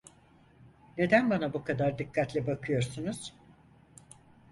[0.97, 3.33] Neden bana bu kadar dikkatli bakıyorsunuz?